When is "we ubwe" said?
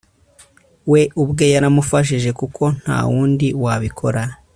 0.91-1.45